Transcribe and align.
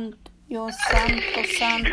santo, 0.00 0.30
Dios 0.48 0.74
santo, 0.90 1.40
santo. 1.58 1.90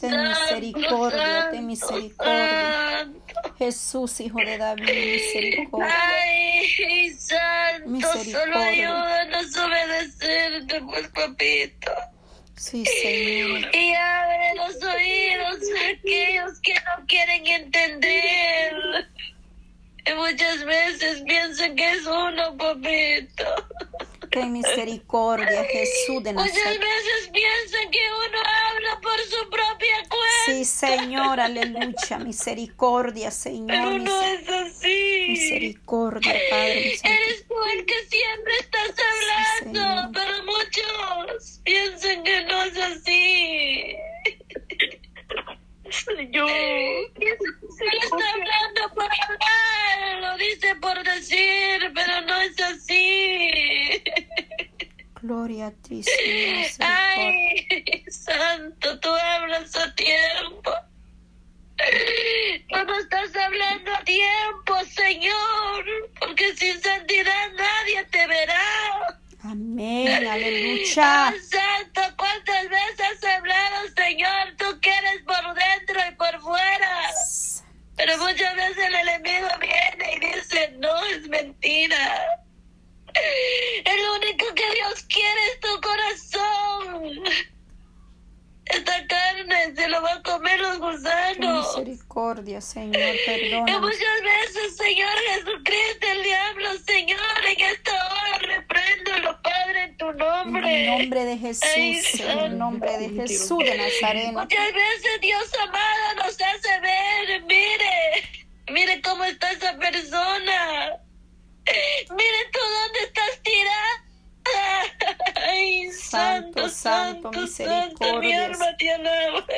ten 0.00 0.28
misericordia, 0.28 1.50
ten 1.50 1.66
misericordia. 1.66 3.08
Jesús, 3.58 4.20
hijo 4.20 4.38
de 4.38 4.58
David, 4.58 4.84
misericordia. 4.84 5.94
Ay, 6.12 7.10
santo, 7.14 8.24
solo 8.24 8.58
ayúdanos 8.58 9.56
a 9.56 9.66
obedecerte, 9.66 10.80
pues, 10.82 11.08
papito. 11.08 11.92
Sí, 12.56 12.84
Señor. 12.84 13.74
Y 13.74 13.94
abre 13.94 14.54
los 14.56 14.82
oídos 14.82 15.60
a 15.78 15.90
aquellos 15.92 16.60
que 16.60 16.74
no 16.74 17.06
quieren 17.06 17.46
entender. 17.46 18.72
Y 20.06 20.14
muchas 20.14 20.64
veces 20.64 21.22
piensan 21.26 21.76
que 21.76 21.92
es 21.92 22.06
uno, 22.06 22.56
papito. 22.58 23.44
Ten 24.30 24.52
misericordia, 24.52 25.64
Jesús 25.64 26.22
de 26.22 26.32
Nazaret. 26.32 26.54
Muchas 26.54 26.78
veces 26.78 27.30
piensan 27.32 27.90
que 27.90 27.98
uno 28.28 28.38
habla 28.38 29.00
por 29.00 29.18
su 29.20 29.50
propia 29.50 29.96
cuenta. 30.08 30.46
Sí, 30.46 30.64
Señor, 30.64 31.40
aleluya. 31.40 32.18
Misericordia, 32.24 33.30
Señor. 33.32 33.66
Pero 33.66 33.98
no 33.98 34.22
es 34.22 34.48
así. 34.48 35.26
Misericordia, 35.30 36.34
Padre. 36.48 36.94
Eres 37.02 37.46
tú 37.48 37.54
el 37.72 37.84
que 37.84 38.04
siempre 38.06 38.52
estás 38.60 38.94
hablando, 39.62 40.12
pero 40.12 40.44
muchos 40.44 41.60
piensan 41.64 42.22
que 42.22 42.44
no 42.44 42.62
es 42.62 42.76
así. 42.78 43.96
Señor. 45.90 46.50
Él 46.50 47.98
está 48.02 48.30
hablando 48.32 48.94
por 48.94 49.04
hablar, 49.04 50.20
lo 50.20 50.36
dice 50.38 50.76
por 50.76 51.02
decir, 51.02 51.92
pero 51.94 52.20
no 52.26 52.40
es 52.42 52.60
así. 52.60 54.02
Ay, 56.80 58.04
Santo, 58.08 58.98
tú 59.00 59.08
hablas 59.08 59.76
a 59.76 59.94
tiempo. 59.94 60.72
Tú 62.68 62.84
no 62.84 62.98
estás 62.98 63.34
hablando 63.34 63.92
a 63.92 64.04
tiempo, 64.04 64.74
Señor, 64.94 65.84
porque 66.18 66.54
sin 66.56 66.80
santidad 66.82 67.52
nadie 67.56 68.04
te 68.10 68.26
verá. 68.26 69.20
Amén, 69.42 70.26
aleluya. 70.26 70.84
Santo, 70.84 72.02
¿cuántas 72.18 72.68
veces 72.68 73.00
has 73.00 73.24
hablado, 73.24 73.88
Señor? 73.96 74.54
Tú 74.58 74.78
quieres 74.82 75.22
por 75.26 75.54
dentro 75.54 76.00
y 76.10 76.14
por 76.16 76.40
fuera. 76.40 77.10
Pero 77.96 78.18
muchas 78.18 78.54
veces 78.56 78.78
el 78.78 78.94
enemigo 78.94 79.48
viene 79.60 80.16
y 80.16 80.20
dice, 80.20 80.74
no, 80.78 81.04
es 81.06 81.26
mentira. 81.28 82.40
El 83.84 84.00
único 84.16 84.54
que 84.54 84.74
Dios 84.74 85.02
quiere 85.08 85.46
es 85.52 85.60
tu 85.60 85.80
corazón. 85.80 87.24
Esta 88.66 89.06
carne 89.06 89.74
se 89.74 89.88
lo 89.88 90.00
va 90.02 90.12
a 90.14 90.22
comer 90.22 90.60
los 90.60 90.78
gusanos. 90.78 91.76
Señor, 92.60 93.16
perdona. 93.26 93.78
Muchas 93.78 94.22
veces, 94.22 94.76
Señor 94.76 95.12
Jesucristo, 95.28 96.06
el 96.12 96.22
diablo, 96.22 96.78
Señor, 96.86 97.18
en 97.48 97.60
esta 97.60 97.92
hora 97.92 98.38
repréndelo, 98.38 99.42
Padre, 99.42 99.82
en 99.84 99.96
tu 99.96 100.12
nombre. 100.12 100.60
En 100.60 100.66
el 100.66 100.98
nombre 100.98 101.24
de 101.24 101.38
Jesús, 101.38 102.20
en 102.20 102.38
el 102.38 102.58
nombre 102.58 102.98
de 102.98 103.08
Jesús 103.10 103.58
de 103.58 103.76
Nazaret. 103.76 104.32
Muchas 104.32 104.72
veces, 104.72 105.20
Dios 105.20 105.50
amado, 105.62 106.14
nos 106.16 106.40
hace 106.40 106.80
ver, 106.80 107.42
mire, 107.42 108.28
mire 108.70 109.02
cómo 109.02 109.24
está 109.24 109.50
esa 109.52 109.76
persona. 109.78 111.00
Mire 111.66 112.38
tú 112.52 112.58
dónde 112.58 113.00
estás 113.00 113.42
tirada. 113.42 114.10
Ay, 115.48 115.90
santo, 116.80 117.30
misericordia. 117.30 118.50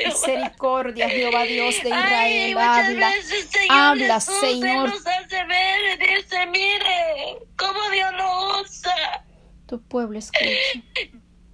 Misericordia, 0.07 1.09
Jehová 1.09 1.43
Dios 1.45 1.83
de 1.83 1.89
Israel, 1.91 2.59
habla, 2.59 3.09
veces, 3.11 3.51
Señor 3.51 3.71
habla, 3.71 4.15
Jesús, 4.15 4.41
Señor. 4.41 4.89
nos 4.89 5.07
hace 5.07 5.45
ver 5.45 6.01
y 6.01 6.17
dice, 6.17 6.47
mire, 6.47 7.39
cómo 7.57 7.91
Dios 7.91 8.13
lo 8.15 8.61
usa. 8.61 9.25
Tu 9.67 9.81
pueblo 9.83 10.19
escucha. 10.19 10.45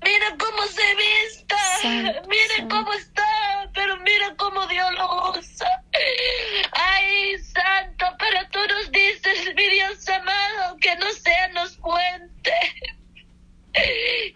Mira 0.04 0.36
cómo 0.38 0.62
se 0.68 0.94
vista, 0.94 1.56
Santo, 1.82 2.28
mira 2.28 2.56
santo. 2.56 2.76
cómo 2.76 2.92
está, 2.94 3.70
pero 3.74 3.96
mira 3.98 4.34
cómo 4.36 4.66
Dios 4.68 4.90
lo 4.94 5.32
usa. 5.32 5.84
Ay, 6.72 7.36
santo, 7.38 8.06
pero 8.18 8.40
tú 8.50 8.60
nos 8.68 8.90
dices, 8.92 9.54
mi 9.56 9.68
Dios 9.70 10.08
amado, 10.08 10.76
que 10.80 10.94
no 10.96 11.10
sean 11.12 11.54
los 11.54 11.76
puentes. 11.78 12.97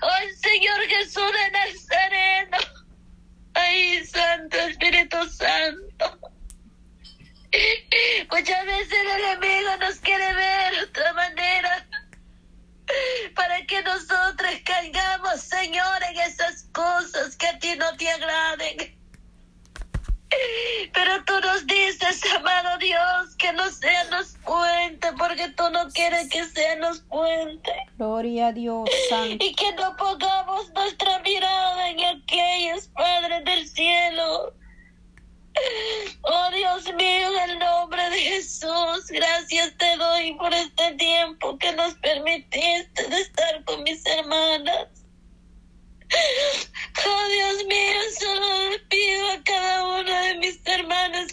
Oh, 0.03 0.09
Señor 0.43 0.81
Jesús 0.89 1.33
de 1.33 1.51
Nazareno. 1.51 2.59
Ay, 3.55 4.05
Santo 4.07 4.57
Espíritu 4.59 5.17
Santo. 5.29 6.19
Muchas 8.31 8.67
veces 8.67 8.93
el 8.93 9.09
enemigo 9.09 9.77
nos 9.79 9.97
quiere 9.97 10.35
ver 10.35 10.75
de 10.75 10.83
otra 10.85 11.13
manera 11.13 11.87
para 13.35 13.65
que 13.67 13.83
nosotros 13.83 14.53
caigamos, 14.65 15.41
Señor, 15.41 16.03
en 16.11 16.21
esas 16.21 16.65
cosas 16.73 17.37
que 17.37 17.47
a 17.47 17.59
ti 17.59 17.75
no 17.77 17.97
te 17.97 18.11
agraden. 18.11 18.99
Pero 20.93 21.25
tú 21.25 21.41
nos 21.41 21.67
dices, 21.67 22.23
amado 22.37 22.79
Dios, 22.79 23.32
que 23.43 23.53
no 23.55 23.69
sean 23.71 24.09
los 24.11 24.37
puentes, 24.45 25.13
porque 25.19 25.49
tú 25.49 25.69
no 25.71 25.89
quieres 25.89 26.29
que 26.31 26.45
sean 26.45 26.81
los 26.81 27.01
puentes. 27.01 27.75
Gloria 27.99 28.47
a 28.49 28.53
Dios, 28.53 28.89
Santo. 29.11 29.45
Y 29.45 29.53
que 29.55 29.73
no 29.73 29.97
pongamos 29.97 30.73
nuestra 30.73 31.19
mirada 31.19 31.91
en 31.91 32.01
aquellos 32.05 32.87
Padres 32.89 33.45
del 33.45 33.69
cielo. 33.69 34.55
Oh 36.23 36.51
Dios 36.55 36.85
mío, 36.95 37.29
en 37.43 37.51
el 37.51 37.59
nombre 37.59 38.09
de 38.11 38.19
Jesús, 38.19 39.07
gracias 39.09 39.77
te 39.77 39.97
doy 39.97 40.35
por 40.35 40.55
este 40.55 40.93
tiempo 40.93 41.59
que 41.59 41.73
nos 41.73 41.95
permitiste 41.95 43.09
de 43.09 43.21
estar 43.21 43.65
con 43.65 43.83
mis 43.83 44.07
hermanas. 44.07 44.87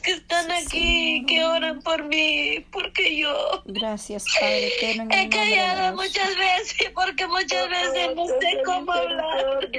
Que 0.10 0.16
están 0.16 0.52
aquí, 0.52 1.24
que 1.28 1.44
oran 1.44 1.82
por 1.82 2.04
mí, 2.04 2.66
porque 2.72 3.16
yo 3.18 3.62
Gracias, 3.66 4.26
Padre 4.40 4.72
he 5.12 5.30
callado 5.30 5.96
muchas 5.96 6.36
veces 6.36 6.92
porque 6.96 7.28
muchas 7.28 7.70
veces 7.70 8.16
no 8.16 8.26
sé 8.26 8.62
cómo 8.66 8.92
hablar. 8.92 9.70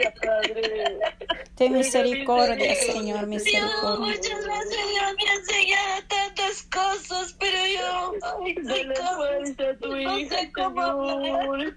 Ten 1.57 1.73
misericordia, 1.73 2.75
Señor, 2.77 3.27
Dios, 3.27 3.43
misericordia. 3.45 4.07
muchas 4.07 4.47
veces 4.47 4.81
Dios 4.93 5.15
me 5.19 5.31
ha 5.31 5.35
enseñado 5.35 6.03
tantas 6.09 6.63
cosas, 6.63 7.37
pero 7.39 7.59
yo 7.67 8.13
ay, 8.45 8.55
no 8.55 8.69
sé 8.69 8.75
Dele 8.75 8.95
cómo, 8.95 9.17
fuerza 9.17 9.63
a 9.69 9.77
tu 9.79 9.89
no 9.89 10.19
hija, 10.19 10.39
sé 10.39 10.53
cómo 10.53 10.81
hablar. 10.81 11.75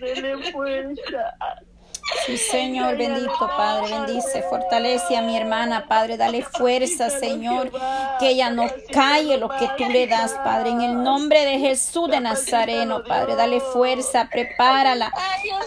Dele 0.00 0.52
fuerza. 0.52 1.34
Sí, 2.26 2.36
Señor, 2.50 2.96
bendito 2.96 3.50
Padre, 3.56 3.90
bendice, 3.90 4.42
fortalece 4.42 5.16
a 5.16 5.22
mi 5.22 5.36
hermana, 5.36 5.86
Padre, 5.88 6.16
dale 6.16 6.42
fuerza, 6.42 7.10
Señor, 7.10 7.70
que 8.18 8.30
ella 8.30 8.50
no 8.50 8.66
calle 8.92 9.36
lo 9.38 9.48
que 9.48 9.68
tú 9.76 9.84
le 9.90 10.06
das, 10.06 10.32
Padre, 10.44 10.70
en 10.70 10.80
el 10.82 11.02
nombre 11.02 11.44
de 11.44 11.58
Jesús 11.58 12.10
de 12.10 12.20
Nazareno, 12.20 13.02
Padre, 13.04 13.36
dale 13.36 13.60
fuerza, 13.60 14.28
prepárala, 14.30 15.12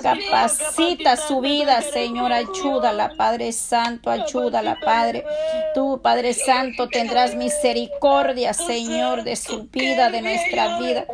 capacita 0.02 1.16
su 1.18 1.42
vida, 1.42 1.81
Señor, 1.81 2.31
ayúdala, 2.34 3.14
Padre 3.18 3.52
Santo, 3.52 4.10
ayúdala, 4.10 4.78
Padre. 4.84 5.25
Tú, 5.74 6.00
Padre 6.02 6.34
Santo, 6.34 6.88
tendrás 6.88 7.36
misericordia, 7.36 8.54
Señor, 8.54 9.24
de 9.24 9.36
su 9.36 9.64
vida, 9.66 10.10
de 10.10 10.22
nuestra 10.22 10.78
vida. 10.80 11.06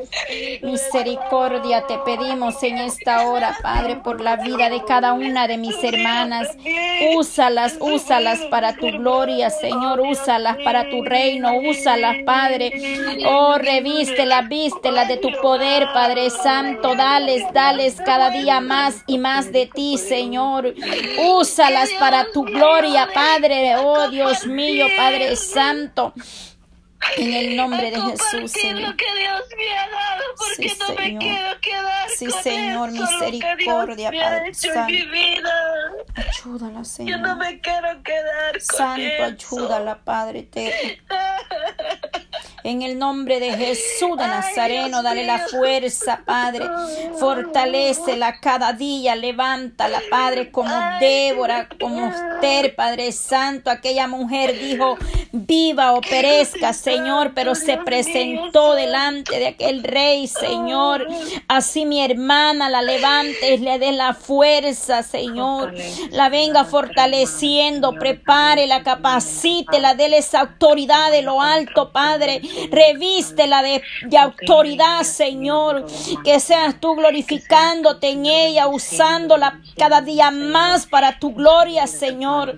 Misericordia 0.62 1.86
te 1.88 1.98
pedimos 2.00 2.62
en 2.64 2.78
esta 2.78 3.28
hora, 3.28 3.58
Padre, 3.62 3.98
por 3.98 4.22
la 4.22 4.36
vida 4.36 4.70
de 4.70 4.84
cada 4.84 5.14
una 5.20 5.48
de 5.48 5.58
mis 5.58 5.76
hermanas. 5.84 6.48
Úsalas, 7.16 7.78
úsalas 7.80 8.40
para 8.50 8.76
tu 8.76 8.88
gloria, 8.88 9.50
Señor. 9.50 10.02
Úsalas 10.02 10.58
para 10.64 10.90
tu 10.90 11.04
reino. 11.04 11.58
Úsalas, 11.58 12.18
Padre. 12.26 12.72
Oh, 13.28 13.58
revístelas, 13.58 14.48
vístelas 14.48 15.08
de 15.08 15.18
tu 15.18 15.30
poder, 15.42 15.88
Padre 15.94 16.30
Santo. 16.30 16.96
Dales, 16.96 17.44
dales 17.54 17.98
cada 18.06 18.30
día 18.30 18.60
más 18.62 19.04
y 19.08 19.18
más 19.18 19.52
de 19.52 19.68
ti, 19.68 19.98
Señor. 19.98 20.74
Úsalas 21.18 21.90
para 22.00 22.32
tu 22.32 22.44
gloria, 22.44 23.08
Padre. 23.14 23.76
Oh, 23.78 24.10
Dios 24.10 24.46
mío, 24.46 24.88
Padre 24.98 25.36
Santo. 25.36 26.14
En 27.18 27.34
el 27.34 27.56
nombre 27.56 27.92
de 27.92 28.02
Jesús, 28.02 28.52
Señor. 28.52 28.82
lo 28.90 28.98
que 28.98 29.06
Dios 29.18 29.42
me 29.58 29.78
ha 29.78 29.90
dado, 29.90 30.24
porque 30.38 30.70
Sí, 30.70 30.78
no 30.80 30.90
me 30.90 30.96
Señor. 30.96 31.22
quiero 31.22 31.62
quedar 31.62 32.10
Sí, 32.10 32.26
con 32.28 32.44
Señor, 32.44 32.90
eso, 32.90 33.02
misericordia, 33.02 34.12
Padre 34.12 34.54
Santo. 34.54 34.86
mi 34.92 35.02
vida. 35.06 35.54
Ayúdala, 36.16 36.72
Yo 36.74 36.80
no 36.80 36.86
Señor. 36.86 37.38
me 37.38 37.62
quiero 37.62 38.04
quedar 38.04 38.52
con 38.52 38.62
Santo, 38.78 39.02
eso. 39.02 39.24
ayúdala, 39.24 40.00
Padre 40.04 40.40
eterno. 40.40 41.04
En 42.64 42.82
el 42.82 43.00
nombre 43.00 43.40
de 43.40 43.54
Jesús 43.54 44.18
de 44.18 44.28
Nazareno, 44.28 45.02
dale 45.02 45.26
la 45.26 45.40
fuerza, 45.40 46.22
Padre. 46.26 46.66
Fortalecela 47.18 48.40
cada 48.40 48.74
día, 48.74 49.16
levántala, 49.16 50.02
Padre, 50.10 50.52
como 50.52 50.74
Débora, 51.00 51.70
como 51.80 52.08
usted, 52.08 52.76
Padre 52.76 53.12
Santo. 53.12 53.72
Aquella 53.72 54.08
mujer 54.08 54.60
dijo, 54.60 54.98
viva 55.32 55.94
o 55.94 56.02
perezca, 56.02 56.74
Señor, 56.74 57.32
pero 57.34 57.56
se 57.56 57.78
presentó 57.78 58.74
delante 58.74 59.40
de 59.40 59.48
aquel 59.48 59.84
rey, 59.84 60.28
Señor. 60.28 61.08
Así 61.48 61.86
mi 61.86 62.04
hermana 62.04 62.70
la 62.70 62.82
levante, 62.82 63.58
le 63.58 63.80
dé 63.80 63.94
la 63.94 64.14
fuerza, 64.14 65.02
Señor. 65.04 65.74
La 66.12 66.28
venga 66.28 66.66
fortaleciendo, 66.66 67.94
prepare, 67.94 68.68
la 68.68 68.84
capacite, 68.84 69.80
la 69.80 69.94
dé 69.96 70.10
esa 70.18 70.42
autoridad 70.42 71.12
de 71.12 71.22
lo 71.22 71.42
alto, 71.42 71.92
Padre. 71.92 72.42
Revístela 72.72 73.62
de, 73.62 73.82
de 74.08 74.18
autoridad, 74.18 75.04
Señor. 75.04 75.86
Que 76.24 76.40
seas 76.40 76.80
tú 76.80 76.96
glorificándote 76.96 78.10
en 78.10 78.26
ella, 78.26 78.68
usándola 78.68 79.62
cada 79.78 80.02
día 80.02 80.32
más 80.32 80.86
para 80.86 81.20
tu 81.20 81.34
gloria, 81.34 81.88
Señor. 81.88 82.58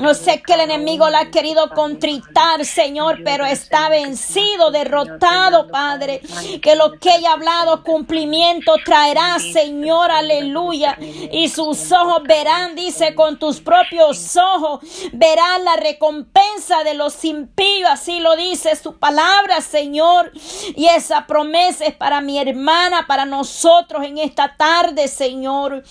No 0.00 0.14
sé 0.14 0.42
que 0.42 0.54
el 0.54 0.60
enemigo 0.60 1.08
la 1.08 1.20
ha 1.20 1.30
querido 1.30 1.70
contritar, 1.70 2.64
Señor, 2.64 3.20
pero 3.24 3.44
está 3.44 3.88
vencido, 3.88 4.70
derrotado, 4.70 5.68
Padre. 5.68 6.20
Que 6.60 6.76
lo 6.76 6.98
que 6.98 7.10
ella 7.16 7.30
ha 7.30 7.34
hablado, 7.34 7.82
cumplimiento 7.82 8.74
traerá, 8.84 9.38
Señor, 9.38 10.10
aleluya. 10.10 10.98
Y 11.32 11.48
sus 11.48 11.90
ojos 11.92 12.22
verán, 12.24 12.74
dice, 12.74 13.14
con 13.14 13.38
tus 13.38 13.60
propios 13.60 14.36
ojos, 14.36 14.80
verán 15.12 15.64
la 15.64 15.76
recompensa 15.76 16.84
de 16.84 16.94
los 16.94 17.24
impíos, 17.24 17.90
así 17.90 18.20
lo 18.20 18.36
dice 18.36 18.76
su 18.76 18.98
palabra, 18.98 19.21
Señor. 19.60 20.32
Y 20.76 20.86
esa 20.86 21.26
promesa 21.26 21.84
es 21.84 21.94
para 21.94 22.20
mi 22.20 22.38
hermana, 22.38 23.06
para 23.06 23.24
nosotros 23.24 24.04
en 24.04 24.18
esta 24.18 24.56
tarde, 24.56 25.08
Señor. 25.08 25.82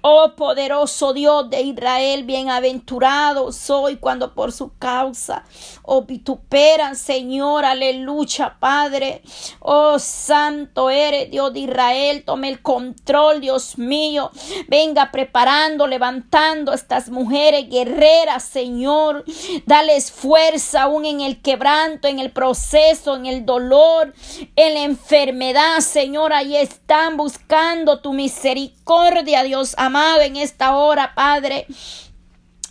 Oh 0.00 0.32
poderoso 0.36 1.12
Dios 1.12 1.50
de 1.50 1.62
Israel, 1.62 2.24
bienaventurado 2.24 3.52
soy 3.52 3.96
cuando 3.96 4.34
por 4.34 4.52
su 4.52 4.72
causa 4.78 5.44
oh 5.92 6.02
vituperan, 6.02 6.94
Señor, 6.94 7.64
aleluya, 7.64 8.56
Padre. 8.60 9.22
Oh 9.58 9.98
santo 9.98 10.88
eres, 10.88 11.32
Dios 11.32 11.52
de 11.52 11.60
Israel, 11.60 12.22
tome 12.24 12.48
el 12.48 12.62
control, 12.62 13.40
Dios 13.40 13.76
mío. 13.76 14.30
Venga 14.68 15.10
preparando, 15.10 15.88
levantando 15.88 16.70
a 16.70 16.76
estas 16.76 17.10
mujeres 17.10 17.68
guerreras, 17.68 18.44
Señor. 18.44 19.24
Dales 19.66 20.12
fuerza 20.12 20.82
aún 20.82 21.04
en 21.04 21.22
el 21.22 21.42
quebranto, 21.42 22.06
en 22.06 22.20
el 22.20 22.30
proceso, 22.30 22.79
en 22.88 23.26
el 23.26 23.44
dolor, 23.44 24.14
en 24.56 24.74
la 24.74 24.80
enfermedad, 24.80 25.80
Señor. 25.80 26.32
Ahí 26.32 26.56
están 26.56 27.16
buscando 27.16 28.00
tu 28.00 28.12
misericordia, 28.12 29.42
Dios 29.42 29.74
amado, 29.76 30.22
en 30.22 30.36
esta 30.36 30.76
hora, 30.76 31.14
Padre. 31.14 31.66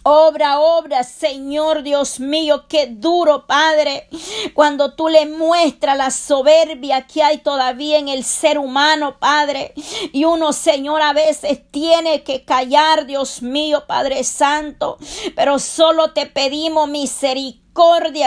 Obra, 0.04 0.60
obra, 0.60 1.04
Señor 1.04 1.84
Dios 1.84 2.20
mío, 2.20 2.66
qué 2.68 2.88
duro, 2.88 3.46
Padre, 3.46 4.08
cuando 4.54 4.94
tú 4.94 5.10
le 5.10 5.26
muestras 5.26 5.98
la 5.98 6.10
soberbia 6.10 7.06
que 7.06 7.22
hay 7.22 7.40
todavía 7.40 7.98
en 7.98 8.08
el 8.08 8.24
ser 8.24 8.58
humano, 8.58 9.20
Padre. 9.20 9.74
Y 10.14 10.24
uno, 10.24 10.54
Señor, 10.54 11.02
a 11.02 11.14
veces 11.14 11.70
tiene 11.70 12.24
que 12.24 12.46
callar, 12.46 13.06
Dios 13.06 13.42
mío, 13.42 13.84
Padre 13.88 14.24
Santo, 14.24 14.98
pero 15.36 15.60
solo 15.60 16.14
te 16.14 16.26
pedimos 16.26 16.90
misericordia 16.90 17.59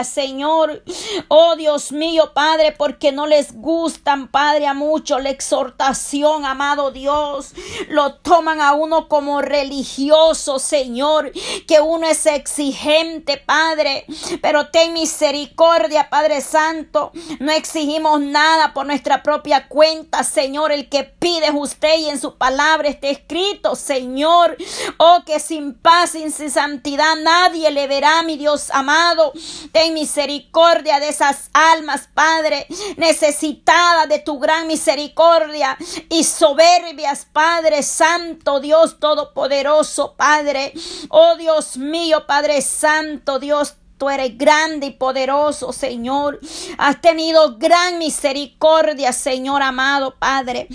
Señor. 0.05 0.83
Oh 1.29 1.57
Dios 1.57 1.93
mío, 1.93 2.33
Padre, 2.35 2.73
porque 2.73 3.13
no 3.13 3.27
les 3.27 3.53
gustan, 3.53 4.29
Padre, 4.29 4.67
a 4.67 4.75
mucho 4.75 5.19
la 5.19 5.31
exhortación, 5.31 6.45
amado 6.45 6.91
Dios. 6.91 7.53
Lo 7.89 8.15
toman 8.15 8.61
a 8.61 8.73
uno 8.73 9.09
como 9.09 9.43
religioso, 9.43 10.59
Señor, 10.59 11.33
que 11.67 11.81
uno 11.81 12.07
es 12.07 12.25
exigente, 12.27 13.37
Padre. 13.37 14.07
Pero 14.41 14.69
ten 14.71 14.95
misericordia, 14.95 16.09
Padre 16.09 16.41
Santo. 16.41 17.13
No 17.39 17.53
exigimos 17.53 18.21
nada 18.21 18.73
por 18.73 18.87
nuestra 18.87 19.23
propia 19.23 19.69
cuenta, 19.69 20.25
Señor. 20.25 20.73
El 20.73 20.89
que 20.89 21.05
pide 21.05 21.47
es 21.47 21.55
usted 21.55 21.99
y 21.99 22.09
en 22.09 22.21
su 22.21 22.37
palabra 22.37 22.89
está 22.89 23.09
escrito, 23.09 23.77
Señor. 23.77 24.57
Oh, 24.97 25.21
que 25.27 25.39
sin 25.41 25.75
paz, 25.75 26.11
sin 26.13 26.33
santidad 26.33 27.17
nadie 27.17 27.71
le 27.71 27.87
verá, 27.87 28.23
mi 28.23 28.37
Dios 28.37 28.71
amado. 28.71 29.32
Ten 29.73 29.95
misericordia 29.95 31.01
de 31.01 31.09
esas 31.09 31.51
almas, 31.53 32.09
Padre, 32.13 32.67
necesitadas 32.97 34.09
de 34.09 34.19
tu 34.19 34.39
gran 34.39 34.67
misericordia 34.67 35.77
y 36.09 36.25
soberbias, 36.25 37.27
Padre 37.33 37.83
Santo, 37.83 38.61
Dios 38.61 38.99
Todopoderoso, 38.99 40.15
Padre. 40.17 40.73
Oh 41.09 41.37
Dios 41.37 41.77
mío, 41.77 42.27
Padre 42.27 42.63
Santo, 42.63 43.39
Dios 43.39 43.77
Tú 44.03 44.11
eres 44.11 44.37
grande 44.37 44.89
y 44.89 44.91
poderoso, 44.91 45.73
Señor. 45.73 46.41
Has 46.77 47.01
tenido 47.01 47.57
gran 47.57 47.99
misericordia, 47.99 49.13
Señor 49.13 49.63
amado, 49.63 50.17
Padre. 50.19 50.67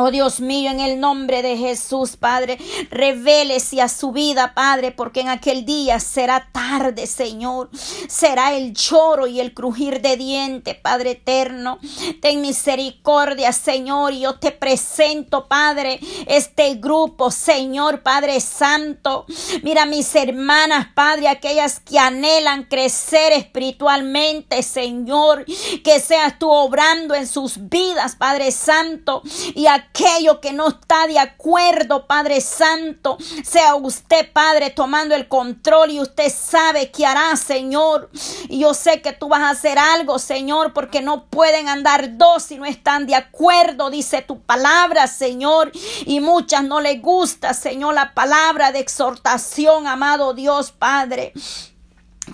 Oh 0.00 0.12
Dios 0.12 0.38
mío, 0.38 0.70
en 0.70 0.78
el 0.78 1.00
nombre 1.00 1.42
de 1.42 1.56
Jesús, 1.56 2.16
Padre, 2.16 2.56
revélese 2.88 3.82
a 3.82 3.88
su 3.88 4.12
vida, 4.12 4.54
Padre, 4.54 4.92
porque 4.92 5.22
en 5.22 5.28
aquel 5.28 5.64
día 5.64 5.98
será 5.98 6.50
tarde, 6.52 7.08
Señor. 7.08 7.68
Será 8.08 8.54
el 8.54 8.74
lloro 8.74 9.26
y 9.26 9.40
el 9.40 9.52
crujir 9.54 10.00
de 10.00 10.16
diente, 10.16 10.76
Padre 10.76 11.10
eterno. 11.10 11.80
Ten 12.22 12.40
misericordia, 12.40 13.52
Señor, 13.52 14.12
y 14.12 14.20
yo 14.20 14.38
te 14.38 14.52
presento, 14.52 15.48
Padre, 15.48 15.98
este 16.28 16.76
grupo, 16.76 17.32
Señor, 17.32 18.04
Padre 18.04 18.40
Santo. 18.40 19.26
Mira 19.64 19.84
mis 19.84 20.14
hermanas, 20.14 20.90
Padre, 20.94 21.26
aquellas 21.26 21.80
que 21.80 21.98
anhelan 21.98 22.66
crecer 22.66 23.32
espiritualmente, 23.32 24.62
Señor, 24.62 25.44
que 25.82 25.98
seas 25.98 26.38
tú 26.38 26.48
obrando 26.48 27.16
en 27.16 27.26
sus 27.26 27.68
vidas, 27.68 28.14
Padre 28.14 28.52
Santo, 28.52 29.22
y 29.56 29.66
aquello 29.88 30.40
que 30.40 30.52
no 30.52 30.68
está 30.68 31.06
de 31.06 31.18
acuerdo, 31.18 32.06
Padre 32.06 32.40
Santo, 32.40 33.18
sea 33.44 33.74
usted, 33.74 34.32
Padre, 34.32 34.70
tomando 34.70 35.14
el 35.14 35.28
control 35.28 35.90
y 35.90 36.00
usted 36.00 36.32
sabe 36.32 36.90
qué 36.90 37.06
hará, 37.06 37.36
Señor. 37.36 38.10
Y 38.48 38.60
yo 38.60 38.74
sé 38.74 39.00
que 39.02 39.12
tú 39.12 39.28
vas 39.28 39.40
a 39.40 39.50
hacer 39.50 39.78
algo, 39.78 40.18
Señor, 40.18 40.72
porque 40.72 41.00
no 41.00 41.26
pueden 41.26 41.68
andar 41.68 42.16
dos 42.16 42.44
si 42.44 42.56
no 42.56 42.64
están 42.64 43.06
de 43.06 43.14
acuerdo, 43.14 43.90
dice 43.90 44.22
tu 44.22 44.40
palabra, 44.40 45.06
Señor. 45.06 45.72
Y 46.06 46.20
muchas 46.20 46.64
no 46.64 46.80
les 46.80 47.00
gusta, 47.00 47.54
Señor, 47.54 47.94
la 47.94 48.14
palabra 48.14 48.72
de 48.72 48.80
exhortación, 48.80 49.86
amado 49.86 50.34
Dios, 50.34 50.72
Padre. 50.72 51.32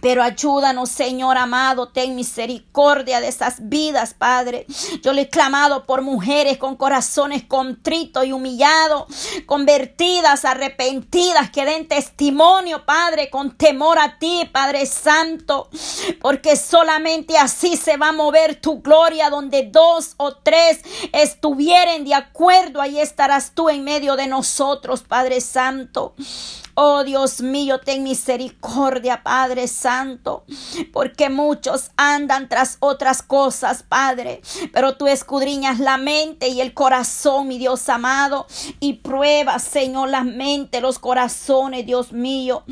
Pero 0.01 0.23
ayúdanos, 0.23 0.91
Señor 0.91 1.37
amado, 1.39 1.89
ten 1.89 2.15
misericordia 2.15 3.21
de 3.21 3.29
esas 3.29 3.69
vidas, 3.69 4.15
Padre. 4.15 4.67
Yo 5.03 5.13
le 5.13 5.23
he 5.23 5.29
clamado 5.29 5.85
por 5.85 6.03
mujeres 6.03 6.59
con 6.59 6.77
corazones 6.77 7.45
contritos 7.45 8.25
y 8.27 8.33
humillados, 8.33 9.05
convertidas, 9.47 10.45
arrepentidas, 10.45 11.51
que 11.51 11.65
den 11.65 11.89
testimonio, 11.89 12.85
Padre, 12.85 13.31
con 13.31 13.57
temor 13.57 13.99
a 13.99 14.19
ti, 14.19 14.49
Padre 14.53 14.87
Santo, 14.87 15.69
porque 16.21 16.57
solamente 16.57 17.39
así 17.39 17.77
se 17.77 17.97
va 17.97 18.09
a 18.09 18.13
mover 18.13 18.61
tu 18.61 18.81
gloria, 18.81 19.31
donde 19.31 19.65
dos 19.65 20.15
o 20.17 20.35
tres 20.37 20.81
estuvieren 21.13 22.05
de 22.05 22.15
acuerdo, 22.15 22.81
ahí 22.81 23.01
estarás 23.01 23.53
tú 23.55 23.69
en 23.69 23.85
medio 23.85 24.17
de 24.17 24.27
nosotros, 24.27 25.03
Padre 25.03 25.41
Santo. 25.41 26.15
Oh 26.77 27.05
Dios 27.05 27.41
mío, 27.41 27.79
ten 27.79 28.03
misericordia, 28.03 29.23
Padre 29.23 29.69
Santo, 29.69 30.45
porque 30.93 31.31
muchos 31.31 31.93
andan 31.97 32.49
tras 32.49 32.79
otras 32.81 33.23
cosas, 33.23 33.85
Padre, 33.85 34.41
pero 34.73 34.97
tú 34.97 35.07
escudriñas 35.07 35.79
la 35.79 35.99
mente 35.99 36.49
y 36.49 36.61
el 36.61 36.75
corazón, 36.75 37.47
mi 37.47 37.59
Dios 37.59 37.89
amado, 37.89 38.49
y 38.81 38.95
pruebas, 38.95 39.63
Señor, 39.63 40.09
la 40.09 40.25
mente, 40.25 40.81
los 40.81 40.99
corazones, 40.99 41.87
Dios 41.87 42.13
mío. 42.13 42.65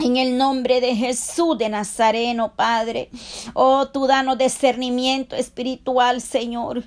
En 0.00 0.16
el 0.16 0.36
nombre 0.36 0.80
de 0.80 0.96
Jesús 0.96 1.56
de 1.56 1.68
Nazareno, 1.68 2.54
Padre. 2.56 3.10
Oh, 3.54 3.86
tú 3.86 4.08
danos 4.08 4.36
discernimiento 4.36 5.36
espiritual, 5.36 6.20
Señor. 6.20 6.82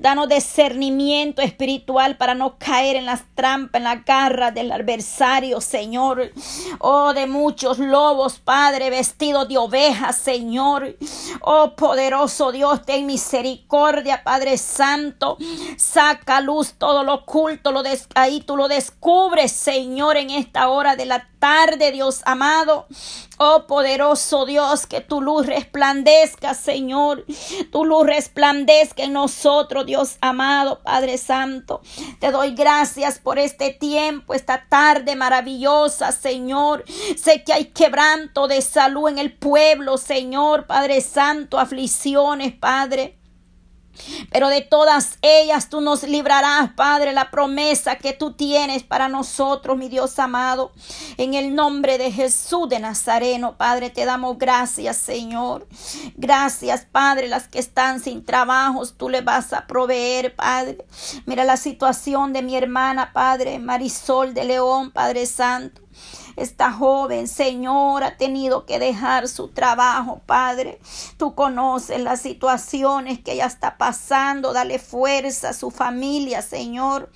Danos 0.00 0.26
discernimiento 0.30 1.42
espiritual 1.42 2.16
para 2.16 2.34
no 2.34 2.56
caer 2.56 2.96
en 2.96 3.04
las 3.04 3.24
trampas, 3.34 3.78
en 3.78 3.84
la 3.84 3.96
garra 3.96 4.52
del 4.52 4.72
adversario, 4.72 5.60
Señor. 5.60 6.32
Oh, 6.78 7.12
de 7.12 7.26
muchos 7.26 7.78
lobos, 7.78 8.38
Padre, 8.38 8.88
vestidos 8.88 9.48
de 9.48 9.58
ovejas, 9.58 10.16
Señor. 10.16 10.96
Oh, 11.42 11.76
poderoso 11.76 12.52
Dios, 12.52 12.86
ten 12.86 13.04
misericordia, 13.04 14.24
Padre 14.24 14.56
Santo. 14.56 15.36
Saca 15.76 16.40
luz 16.40 16.72
todo 16.78 17.04
lo 17.04 17.16
oculto, 17.16 17.70
ahí 18.14 18.40
tú 18.40 18.56
lo 18.56 18.66
descubres, 18.66 19.52
Señor, 19.52 20.16
en 20.16 20.30
esta 20.30 20.70
hora 20.70 20.96
de 20.96 21.04
la 21.04 21.28
tarde, 21.38 21.92
Dios 21.92 22.22
amado 22.24 22.45
amado. 22.46 22.86
Oh 23.38 23.66
poderoso 23.66 24.46
Dios, 24.46 24.86
que 24.86 25.00
tu 25.00 25.20
luz 25.20 25.46
resplandezca, 25.46 26.54
Señor. 26.54 27.24
Tu 27.70 27.84
luz 27.84 28.06
resplandezca 28.06 29.02
en 29.02 29.12
nosotros, 29.12 29.84
Dios 29.84 30.16
amado, 30.20 30.80
Padre 30.82 31.18
Santo. 31.18 31.82
Te 32.18 32.30
doy 32.30 32.54
gracias 32.54 33.18
por 33.18 33.38
este 33.38 33.72
tiempo, 33.72 34.32
esta 34.32 34.66
tarde 34.68 35.16
maravillosa, 35.16 36.12
Señor. 36.12 36.84
Sé 37.16 37.44
que 37.44 37.52
hay 37.52 37.66
quebranto 37.66 38.48
de 38.48 38.62
salud 38.62 39.08
en 39.08 39.18
el 39.18 39.32
pueblo, 39.34 39.98
Señor, 39.98 40.66
Padre 40.66 41.00
Santo, 41.00 41.58
aflicciones, 41.58 42.54
Padre. 42.54 43.18
Pero 44.30 44.48
de 44.48 44.60
todas 44.60 45.18
ellas 45.22 45.68
tú 45.68 45.80
nos 45.80 46.02
librarás, 46.02 46.70
Padre, 46.74 47.12
la 47.12 47.30
promesa 47.30 47.96
que 47.96 48.12
tú 48.12 48.32
tienes 48.32 48.82
para 48.82 49.08
nosotros, 49.08 49.76
mi 49.76 49.88
Dios 49.88 50.18
amado. 50.18 50.72
En 51.16 51.34
el 51.34 51.54
nombre 51.54 51.98
de 51.98 52.10
Jesús 52.12 52.68
de 52.68 52.78
Nazareno, 52.78 53.56
Padre, 53.56 53.90
te 53.90 54.04
damos 54.04 54.38
gracias, 54.38 54.96
Señor. 54.96 55.66
Gracias, 56.16 56.86
Padre, 56.90 57.28
las 57.28 57.48
que 57.48 57.58
están 57.58 58.00
sin 58.00 58.24
trabajos, 58.24 58.96
tú 58.96 59.08
le 59.08 59.20
vas 59.20 59.52
a 59.52 59.66
proveer, 59.66 60.34
Padre. 60.34 60.78
Mira 61.26 61.44
la 61.44 61.56
situación 61.56 62.32
de 62.32 62.42
mi 62.42 62.56
hermana, 62.56 63.12
Padre, 63.12 63.58
Marisol 63.58 64.34
de 64.34 64.44
León, 64.44 64.90
Padre 64.90 65.26
Santo. 65.26 65.85
Esta 66.36 66.70
joven, 66.70 67.28
Señor, 67.28 68.04
ha 68.04 68.16
tenido 68.18 68.66
que 68.66 68.78
dejar 68.78 69.26
su 69.26 69.48
trabajo, 69.48 70.20
Padre. 70.26 70.78
Tú 71.16 71.34
conoces 71.34 72.00
las 72.00 72.20
situaciones 72.20 73.18
que 73.18 73.32
ella 73.32 73.46
está 73.46 73.78
pasando. 73.78 74.52
Dale 74.52 74.78
fuerza 74.78 75.48
a 75.48 75.54
su 75.54 75.70
familia, 75.70 76.42
Señor. 76.42 77.10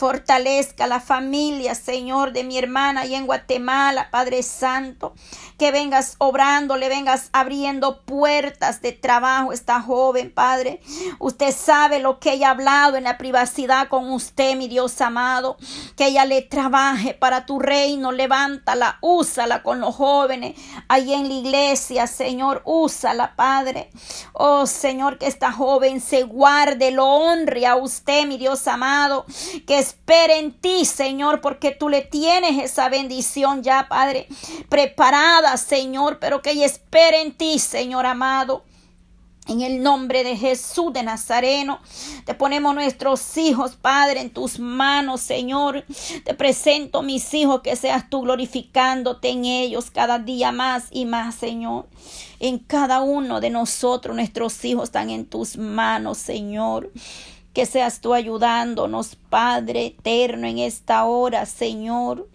Fortalezca 0.00 0.86
la 0.86 0.98
familia, 0.98 1.74
Señor, 1.74 2.32
de 2.32 2.42
mi 2.42 2.56
hermana 2.56 3.04
y 3.04 3.14
en 3.14 3.26
Guatemala, 3.26 4.08
Padre 4.10 4.42
Santo. 4.42 5.12
Que 5.58 5.72
vengas 5.72 6.14
obrando, 6.16 6.78
le 6.78 6.88
vengas 6.88 7.28
abriendo 7.34 8.00
puertas 8.00 8.80
de 8.80 8.92
trabajo 8.92 9.50
a 9.50 9.54
esta 9.54 9.82
joven, 9.82 10.32
Padre. 10.32 10.80
Usted 11.18 11.54
sabe 11.54 11.98
lo 11.98 12.18
que 12.18 12.32
ella 12.32 12.48
ha 12.48 12.52
hablado 12.52 12.96
en 12.96 13.04
la 13.04 13.18
privacidad 13.18 13.88
con 13.88 14.10
usted, 14.10 14.56
mi 14.56 14.68
Dios 14.68 14.98
amado. 15.02 15.58
Que 15.96 16.06
ella 16.06 16.24
le 16.24 16.40
trabaje 16.40 17.12
para 17.12 17.44
tu 17.44 17.58
reino. 17.58 18.10
Levántala, 18.10 18.96
úsala 19.02 19.62
con 19.62 19.80
los 19.80 19.96
jóvenes. 19.96 20.58
Ahí 20.88 21.12
en 21.12 21.28
la 21.28 21.34
iglesia, 21.34 22.06
Señor, 22.06 22.62
úsala, 22.64 23.36
Padre. 23.36 23.90
Oh, 24.32 24.66
Señor, 24.66 25.18
que 25.18 25.26
esta 25.26 25.52
joven 25.52 26.00
se 26.00 26.22
guarde, 26.22 26.90
lo 26.90 27.04
honre 27.04 27.66
a 27.66 27.76
usted, 27.76 28.26
mi 28.26 28.38
Dios 28.38 28.66
amado. 28.66 29.26
Que 29.66 29.89
espera 29.90 30.36
en 30.36 30.52
ti, 30.52 30.84
Señor, 30.84 31.40
porque 31.40 31.72
tú 31.72 31.88
le 31.88 32.02
tienes 32.02 32.62
esa 32.62 32.88
bendición 32.88 33.62
ya, 33.62 33.88
Padre, 33.88 34.28
preparada, 34.68 35.56
Señor, 35.56 36.18
pero 36.20 36.42
que 36.42 36.52
ella 36.52 36.66
espere 36.66 37.20
en 37.20 37.32
ti, 37.32 37.58
Señor 37.58 38.06
amado. 38.06 38.64
En 39.48 39.62
el 39.62 39.82
nombre 39.82 40.22
de 40.22 40.36
Jesús 40.36 40.92
de 40.92 41.02
Nazareno, 41.02 41.80
te 42.24 42.34
ponemos 42.34 42.72
nuestros 42.72 43.36
hijos, 43.36 43.74
Padre, 43.74 44.20
en 44.20 44.30
tus 44.30 44.60
manos, 44.60 45.22
Señor. 45.22 45.84
Te 46.24 46.34
presento 46.34 47.02
mis 47.02 47.34
hijos, 47.34 47.62
que 47.62 47.74
seas 47.74 48.08
tú 48.08 48.20
glorificándote 48.20 49.30
en 49.30 49.46
ellos 49.46 49.90
cada 49.90 50.20
día 50.20 50.52
más 50.52 50.86
y 50.92 51.04
más, 51.04 51.34
Señor. 51.34 51.88
En 52.38 52.58
cada 52.58 53.00
uno 53.00 53.40
de 53.40 53.50
nosotros, 53.50 54.14
nuestros 54.14 54.64
hijos 54.64 54.84
están 54.84 55.10
en 55.10 55.26
tus 55.26 55.56
manos, 55.56 56.18
Señor. 56.18 56.92
Que 57.52 57.66
seas 57.66 58.00
tú 58.00 58.14
ayudándonos, 58.14 59.16
Padre 59.16 59.86
eterno, 59.86 60.46
en 60.46 60.58
esta 60.58 61.04
hora, 61.04 61.46
Señor. 61.46 62.28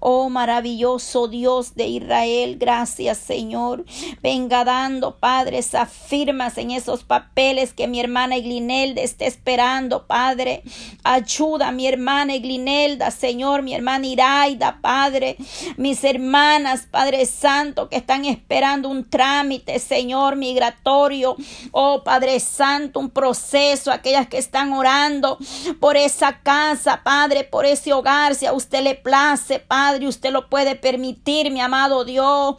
Oh 0.00 0.28
maravilloso 0.28 1.26
Dios 1.26 1.74
de 1.74 1.88
Israel, 1.88 2.56
gracias 2.58 3.18
Señor. 3.18 3.84
Venga 4.22 4.64
dando, 4.64 5.16
Padre, 5.16 5.58
esas 5.58 5.90
firmas 5.90 6.56
en 6.56 6.70
esos 6.70 7.02
papeles 7.02 7.72
que 7.72 7.88
mi 7.88 7.98
hermana 7.98 8.36
Iglinelda 8.36 9.02
está 9.02 9.24
esperando, 9.24 10.06
Padre. 10.06 10.62
Ayuda 11.02 11.68
a 11.68 11.72
mi 11.72 11.86
hermana 11.86 12.36
Iglinelda, 12.36 13.10
Señor, 13.10 13.62
mi 13.62 13.74
hermana 13.74 14.06
Iraida, 14.06 14.78
Padre. 14.80 15.36
Mis 15.76 16.04
hermanas, 16.04 16.86
Padre 16.88 17.26
Santo, 17.26 17.88
que 17.88 17.96
están 17.96 18.24
esperando 18.24 18.88
un 18.88 19.08
trámite, 19.08 19.80
Señor, 19.80 20.36
migratorio. 20.36 21.36
Oh 21.72 22.04
Padre 22.04 22.38
Santo, 22.38 23.00
un 23.00 23.10
proceso, 23.10 23.90
aquellas 23.90 24.28
que 24.28 24.38
están 24.38 24.72
orando 24.72 25.38
por 25.80 25.96
esa 25.96 26.40
casa, 26.40 27.02
Padre, 27.02 27.42
por 27.42 27.66
ese 27.66 27.92
hogar, 27.92 28.36
si 28.36 28.46
a 28.46 28.52
usted 28.52 28.82
le 28.82 28.94
place, 28.94 29.58
Padre. 29.58 29.87
Padre, 29.88 30.06
usted 30.06 30.32
lo 30.32 30.50
puede 30.50 30.74
permitir, 30.74 31.50
mi 31.50 31.62
amado 31.62 32.04
Dios. 32.04 32.56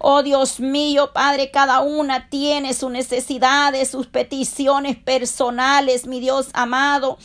Oh 0.00 0.24
Dios 0.24 0.58
mío, 0.58 1.12
Padre, 1.12 1.52
cada 1.52 1.80
una 1.80 2.28
tiene 2.28 2.74
sus 2.74 2.90
necesidades, 2.90 3.88
sus 3.88 4.08
peticiones 4.08 4.96
personales, 4.96 6.08
mi 6.08 6.18
Dios 6.18 6.48
amado. 6.54 7.18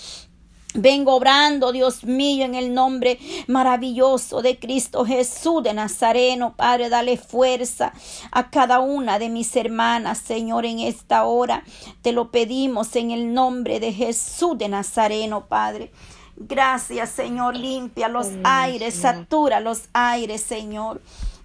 Vengo 0.75 1.15
obrando, 1.15 1.71
Dios 1.71 2.03
mío, 2.03 2.45
en 2.45 2.53
el 2.53 2.75
nombre 2.75 3.17
maravilloso 3.47 4.43
de 4.43 4.59
Cristo 4.59 5.05
Jesús 5.05 5.63
de 5.63 5.73
Nazareno. 5.73 6.53
Padre, 6.55 6.89
dale 6.89 7.17
fuerza 7.17 7.93
a 8.31 8.51
cada 8.51 8.79
una 8.79 9.17
de 9.17 9.29
mis 9.29 9.55
hermanas, 9.55 10.19
Señor, 10.19 10.67
en 10.67 10.77
esta 10.77 11.23
hora. 11.23 11.63
Te 12.03 12.11
lo 12.11 12.29
pedimos 12.29 12.95
en 12.95 13.09
el 13.09 13.33
nombre 13.33 13.79
de 13.79 13.91
Jesús 13.91 14.55
de 14.55 14.69
Nazareno, 14.69 15.47
Padre. 15.47 15.91
Gracias, 16.37 17.09
Señor. 17.09 17.55
Limpia 17.55 18.07
los 18.07 18.29
aires, 18.43 18.93
satura 18.95 19.59
los 19.59 19.89
aires, 19.93 20.41
Señor. 20.41 21.01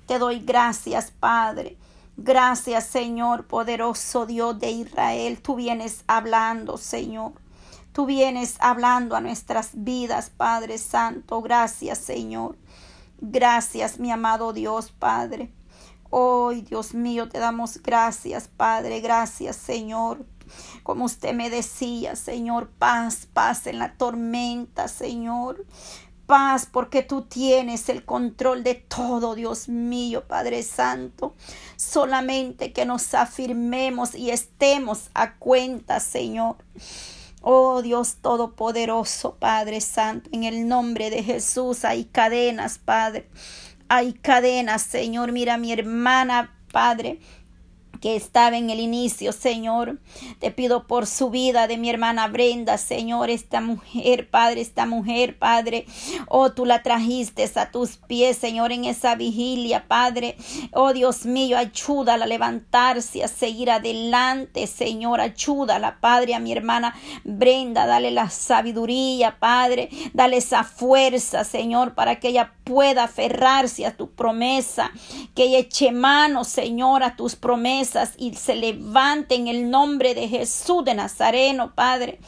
Te 0.07 0.19
doy 0.19 0.41
gracias, 0.41 1.11
Padre. 1.11 1.79
Gracias, 2.19 2.87
Señor, 2.87 3.47
poderoso 3.47 4.27
Dios 4.27 4.59
de 4.59 4.71
Israel. 4.71 5.41
Tú 5.41 5.57
vienes 5.57 6.05
hablando, 6.07 6.77
Señor. 6.77 7.33
Tú 7.93 8.05
vienes 8.05 8.57
hablando 8.61 9.17
a 9.17 9.21
nuestras 9.21 9.71
vidas, 9.73 10.31
Padre 10.31 10.77
Santo. 10.77 11.41
Gracias, 11.41 11.99
Señor. 11.99 12.57
Gracias, 13.19 13.99
mi 13.99 14.11
amado 14.11 14.53
Dios, 14.53 14.93
Padre. 14.93 15.51
Hoy, 16.11 16.61
Dios 16.61 16.93
mío, 16.93 17.31
te 17.31 17.39
damos 17.39 17.83
gracias, 17.83 18.47
Padre. 18.49 19.01
Gracias, 19.01 19.57
Señor. 19.57 20.27
Como 20.83 21.05
usted 21.05 21.35
me 21.35 21.51
decía, 21.51 22.17
Señor, 22.17 22.69
paz, 22.79 23.29
paz 23.33 23.67
en 23.67 23.79
la 23.79 23.95
tormenta, 23.95 24.89
Señor. 24.89 25.65
Paz 26.27 26.69
porque 26.71 27.03
tú 27.03 27.23
tienes 27.23 27.89
el 27.89 28.05
control 28.05 28.63
de 28.63 28.75
todo, 28.75 29.35
Dios 29.35 29.69
mío, 29.69 30.25
Padre 30.27 30.63
Santo. 30.63 31.35
Solamente 31.77 32.73
que 32.73 32.85
nos 32.85 33.15
afirmemos 33.15 34.15
y 34.15 34.31
estemos 34.31 35.11
a 35.15 35.35
cuenta, 35.35 36.01
Señor. 36.01 36.57
Oh 37.43 37.83
Dios 37.83 38.19
Todopoderoso, 38.23 39.35
Padre 39.35 39.81
Santo, 39.81 40.31
en 40.33 40.45
el 40.45 40.69
nombre 40.69 41.11
de 41.11 41.25
Jesús 41.25 41.85
hay 41.85 42.05
cadenas, 42.05 42.79
Padre. 42.79 43.29
Hay 43.89 44.13
cadenas, 44.13 44.83
Señor. 44.83 45.33
Mira 45.33 45.59
mi 45.59 45.73
hermana, 45.73 46.57
Padre 46.73 47.19
que 48.03 48.17
estaba 48.17 48.59
en 48.59 48.69
el 48.69 48.81
inicio, 48.81 49.33
Señor. 49.33 50.01
Te 50.41 50.51
pido 50.51 50.89
por 50.89 51.07
su 51.07 51.31
vida 51.31 51.69
de 51.69 51.79
mi 51.79 51.89
hermana 51.89 52.27
Brenda, 52.27 52.77
Señor, 52.77 53.31
esta 53.31 53.61
mujer, 53.61 54.29
Padre, 54.29 54.61
esta 54.61 54.87
mujer, 54.87 55.39
Padre. 55.39 55.87
Oh, 56.27 56.51
tú 56.51 56.67
la 56.67 56.83
trajiste 56.83 57.49
a 57.55 57.71
tus 57.71 57.97
pies, 57.97 58.37
Señor, 58.37 58.73
en 58.73 58.87
esa 58.87 59.15
vigilia, 59.15 59.87
Padre. 59.87 60.37
Oh, 60.73 60.93
Dios 60.93 61.27
mío, 61.27 61.57
ayúdala 61.57 62.25
a 62.25 62.29
levantarse, 62.29 63.23
a 63.23 63.29
seguir 63.29 63.71
adelante, 63.71 64.67
Señor. 64.67 65.21
Ayúdala, 65.21 66.01
Padre, 66.01 66.35
a 66.35 66.41
mi 66.41 66.51
hermana 66.51 66.97
Brenda. 67.23 67.87
Dale 67.87 68.11
la 68.11 68.31
sabiduría, 68.31 69.39
Padre. 69.39 69.91
Dale 70.13 70.39
esa 70.39 70.65
fuerza, 70.65 71.45
Señor, 71.45 71.95
para 71.95 72.19
que 72.19 72.29
ella 72.29 72.53
pueda 72.65 73.05
aferrarse 73.05 73.87
a 73.87 73.97
tu 73.97 74.11
promesa. 74.11 74.91
Que 75.35 75.59
eche 75.59 75.93
mano, 75.93 76.45
Señor, 76.45 77.03
a 77.03 77.17
tus 77.17 77.37
promesas 77.37 78.15
y 78.19 78.35
se 78.35 78.55
levante 78.55 79.35
en 79.35 79.49
el 79.49 79.71
nombre 79.71 80.15
de 80.15 80.29
Jesús 80.29 80.85
de 80.85 80.95
Nazareno, 80.95 81.75
Padre 81.75 82.19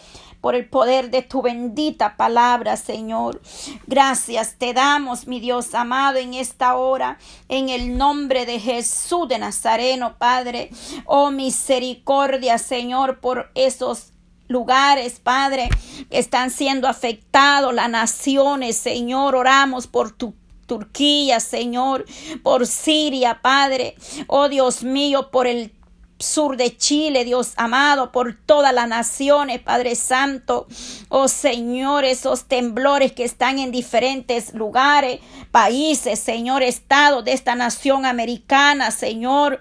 por 0.44 0.54
el 0.54 0.68
poder 0.68 1.10
de 1.10 1.22
tu 1.22 1.40
bendita 1.40 2.18
palabra, 2.18 2.76
Señor. 2.76 3.40
Gracias 3.86 4.56
te 4.58 4.74
damos, 4.74 5.26
mi 5.26 5.40
Dios 5.40 5.74
amado, 5.74 6.18
en 6.18 6.34
esta 6.34 6.76
hora, 6.76 7.16
en 7.48 7.70
el 7.70 7.96
nombre 7.96 8.44
de 8.44 8.60
Jesús 8.60 9.26
de 9.26 9.38
Nazareno, 9.38 10.18
Padre. 10.18 10.68
Oh 11.06 11.30
misericordia, 11.30 12.58
Señor, 12.58 13.20
por 13.20 13.50
esos 13.54 14.12
lugares, 14.48 15.20
Padre, 15.20 15.68
están 16.10 16.50
siendo 16.50 16.88
afectados, 16.88 17.74
las 17.74 17.90
naciones, 17.90 18.76
Señor, 18.76 19.34
oramos 19.34 19.86
por 19.86 20.12
tu 20.12 20.34
Turquía, 20.66 21.40
Señor, 21.40 22.06
por 22.42 22.66
Siria, 22.66 23.40
Padre, 23.42 23.96
oh 24.26 24.48
Dios 24.48 24.82
mío, 24.82 25.30
por 25.30 25.46
el 25.46 25.72
sur 26.18 26.56
de 26.56 26.76
Chile, 26.76 27.24
Dios 27.24 27.52
amado, 27.56 28.12
por 28.12 28.34
todas 28.34 28.72
las 28.72 28.88
naciones, 28.88 29.60
Padre 29.60 29.94
Santo. 29.94 30.66
Oh 31.08 31.28
Señor, 31.28 32.04
esos 32.04 32.44
temblores 32.44 33.12
que 33.12 33.24
están 33.24 33.58
en 33.58 33.72
diferentes 33.72 34.54
lugares, 34.54 35.20
países, 35.50 36.18
Señor, 36.18 36.62
estado 36.62 37.22
de 37.22 37.32
esta 37.32 37.54
nación 37.54 38.06
americana, 38.06 38.90
Señor. 38.90 39.60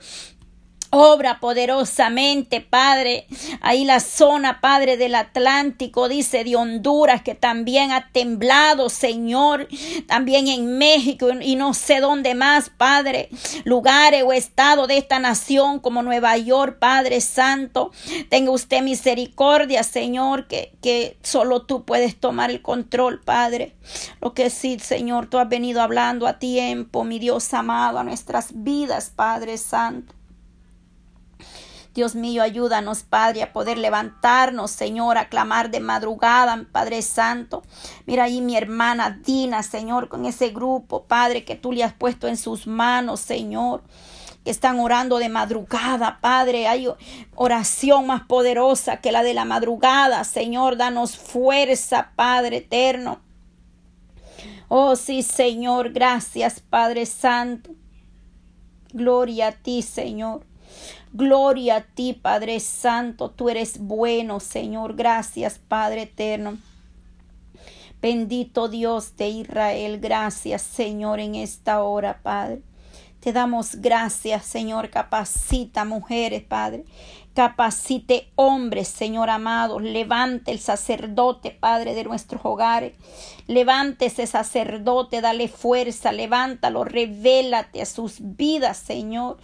Obra 0.95 1.39
poderosamente, 1.39 2.61
Padre. 2.61 3.25
Ahí 3.61 3.83
la 3.83 3.99
zona, 3.99 4.61
Padre, 4.61 4.95
del 4.95 5.15
Atlántico, 5.15 6.07
dice 6.07 6.43
de 6.43 6.55
Honduras, 6.55 7.23
que 7.23 7.33
también 7.33 7.91
ha 7.91 8.11
temblado, 8.11 8.89
Señor. 8.89 9.67
También 10.05 10.47
en 10.47 10.77
México 10.77 11.29
y 11.41 11.55
no 11.55 11.73
sé 11.73 11.99
dónde 11.99 12.35
más, 12.35 12.69
Padre. 12.69 13.29
Lugares 13.63 14.23
o 14.23 14.33
estado 14.33 14.85
de 14.85 14.99
esta 14.99 15.17
nación 15.17 15.79
como 15.79 16.03
Nueva 16.03 16.37
York, 16.37 16.77
Padre 16.77 17.21
Santo. 17.21 17.91
Tenga 18.29 18.51
usted 18.51 18.83
misericordia, 18.83 19.81
Señor, 19.81 20.47
que, 20.47 20.73
que 20.79 21.17
solo 21.23 21.63
tú 21.63 21.85
puedes 21.85 22.19
tomar 22.19 22.51
el 22.51 22.61
control, 22.61 23.19
Padre. 23.19 23.75
Lo 24.21 24.35
que 24.35 24.51
sí, 24.51 24.77
Señor, 24.77 25.25
tú 25.25 25.39
has 25.39 25.49
venido 25.49 25.81
hablando 25.81 26.27
a 26.27 26.37
tiempo, 26.37 27.03
mi 27.03 27.17
Dios 27.17 27.51
amado, 27.55 27.97
a 27.97 28.03
nuestras 28.03 28.51
vidas, 28.53 29.11
Padre 29.15 29.57
Santo. 29.57 30.13
Dios 31.93 32.15
mío, 32.15 32.41
ayúdanos, 32.41 33.03
Padre, 33.03 33.43
a 33.43 33.53
poder 33.53 33.77
levantarnos, 33.77 34.71
Señor, 34.71 35.17
a 35.19 35.29
clamar 35.29 35.69
de 35.69 35.79
madrugada, 35.79 36.65
Padre 36.71 37.03
Santo. 37.03 37.61
Mira 38.07 38.23
ahí 38.23 38.41
mi 38.41 38.57
hermana 38.57 39.19
Dina, 39.23 39.61
Señor, 39.61 40.09
con 40.09 40.25
ese 40.25 40.49
grupo, 40.49 41.03
Padre, 41.03 41.45
que 41.45 41.55
tú 41.55 41.71
le 41.71 41.83
has 41.83 41.93
puesto 41.93 42.27
en 42.27 42.37
sus 42.37 42.65
manos, 42.65 43.19
Señor 43.19 43.83
que 44.43 44.51
están 44.51 44.79
orando 44.79 45.19
de 45.19 45.29
madrugada, 45.29 46.19
Padre. 46.19 46.67
Hay 46.67 46.87
oración 47.35 48.07
más 48.07 48.23
poderosa 48.23 48.97
que 48.97 49.11
la 49.11 49.23
de 49.23 49.33
la 49.33 49.45
madrugada. 49.45 50.23
Señor, 50.25 50.75
danos 50.75 51.17
fuerza, 51.17 52.11
Padre 52.15 52.57
eterno. 52.57 53.21
Oh 54.67 54.95
sí, 54.95 55.23
Señor, 55.23 55.93
gracias, 55.93 56.59
Padre 56.59 57.05
Santo. 57.05 57.71
Gloria 58.91 59.47
a 59.47 59.51
ti, 59.53 59.81
Señor. 59.81 60.45
Gloria 61.11 61.77
a 61.77 61.81
ti, 61.81 62.13
Padre 62.13 62.59
Santo, 62.59 63.29
tú 63.29 63.49
eres 63.49 63.79
bueno, 63.79 64.39
Señor. 64.39 64.95
Gracias, 64.95 65.59
Padre 65.59 66.03
eterno. 66.03 66.57
Bendito 68.01 68.67
Dios 68.67 69.15
de 69.15 69.29
Israel, 69.29 69.99
gracias, 69.99 70.61
Señor, 70.61 71.19
en 71.19 71.35
esta 71.35 71.83
hora, 71.83 72.19
Padre. 72.21 72.61
Te 73.23 73.31
damos 73.31 73.75
gracias, 73.75 74.45
Señor. 74.45 74.89
Capacita 74.89 75.85
mujeres, 75.85 76.43
Padre. 76.43 76.83
Capacite 77.33 78.27
hombres, 78.35 78.89
Señor 78.89 79.29
amado. 79.29 79.79
Levante 79.79 80.51
el 80.51 80.59
sacerdote, 80.59 81.51
Padre, 81.51 81.95
de 81.95 82.03
nuestros 82.03 82.41
hogares. 82.43 82.97
Levante 83.47 84.07
ese 84.07 84.27
sacerdote, 84.27 85.21
dale 85.21 85.47
fuerza, 85.47 86.11
levántalo, 86.11 86.83
revélate 86.83 87.81
a 87.81 87.85
sus 87.85 88.17
vidas, 88.19 88.75
Señor. 88.75 89.37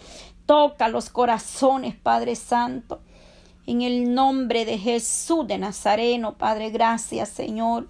Toca 0.50 0.88
los 0.88 1.10
corazones, 1.10 1.94
Padre 1.94 2.34
Santo. 2.34 3.02
En 3.68 3.82
el 3.82 4.12
nombre 4.14 4.64
de 4.64 4.78
Jesús 4.78 5.46
de 5.46 5.58
Nazareno, 5.58 6.36
Padre, 6.36 6.70
gracias, 6.70 7.28
Señor. 7.28 7.86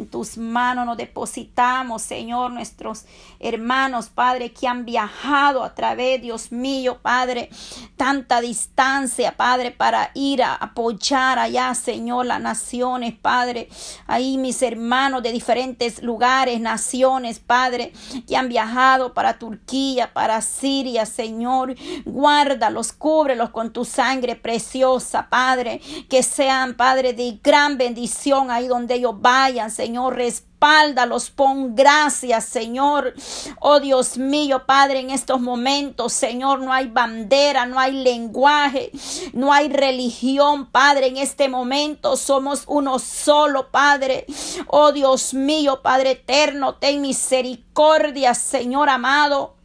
En 0.00 0.08
tus 0.08 0.38
manos 0.38 0.86
nos 0.86 0.96
depositamos, 0.96 2.00
Señor, 2.00 2.52
nuestros 2.52 3.04
hermanos, 3.38 4.08
Padre, 4.08 4.50
que 4.50 4.66
han 4.66 4.86
viajado 4.86 5.62
a 5.62 5.74
través, 5.74 6.22
Dios 6.22 6.52
mío, 6.52 7.00
Padre, 7.02 7.50
tanta 7.98 8.40
distancia, 8.40 9.36
Padre, 9.36 9.72
para 9.72 10.10
ir 10.14 10.42
a 10.42 10.54
apoyar 10.54 11.38
allá, 11.38 11.74
Señor, 11.74 12.24
las 12.24 12.40
naciones, 12.40 13.12
Padre. 13.12 13.68
Ahí 14.06 14.38
mis 14.38 14.62
hermanos 14.62 15.22
de 15.22 15.32
diferentes 15.32 16.02
lugares, 16.02 16.58
naciones, 16.62 17.38
Padre, 17.38 17.92
que 18.26 18.38
han 18.38 18.48
viajado 18.48 19.12
para 19.12 19.38
Turquía, 19.38 20.14
para 20.14 20.40
Siria, 20.40 21.04
Señor. 21.04 21.74
Guárdalos, 22.06 22.94
cúbrelos 22.94 23.50
con 23.50 23.70
tu 23.70 23.84
sangre 23.84 24.34
preciosa, 24.34 25.28
Padre. 25.28 25.82
Que 26.08 26.22
sean, 26.22 26.74
Padre, 26.74 27.12
de 27.12 27.38
gran 27.42 27.76
bendición 27.76 28.50
ahí 28.50 28.66
donde 28.66 28.94
ellos 28.94 29.20
vayan, 29.20 29.70
Señor, 29.70 29.89
respáldalos, 30.12 31.30
pon 31.30 31.74
gracias, 31.74 32.44
Señor. 32.44 33.14
Oh 33.60 33.80
Dios 33.80 34.18
mío, 34.18 34.64
Padre, 34.66 35.00
en 35.00 35.10
estos 35.10 35.40
momentos, 35.40 36.12
Señor, 36.12 36.60
no 36.60 36.72
hay 36.72 36.88
bandera, 36.88 37.66
no 37.66 37.78
hay 37.80 37.92
lenguaje, 37.92 38.90
no 39.32 39.52
hay 39.52 39.68
religión, 39.68 40.66
Padre. 40.66 41.08
En 41.08 41.16
este 41.16 41.48
momento 41.48 42.16
somos 42.16 42.64
uno 42.66 42.98
solo, 42.98 43.70
Padre. 43.70 44.26
Oh 44.66 44.92
Dios 44.92 45.34
mío, 45.34 45.80
Padre 45.82 46.12
eterno, 46.12 46.74
ten 46.74 47.00
misericordia, 47.00 48.34
Señor 48.34 48.88
amado. 48.88 49.59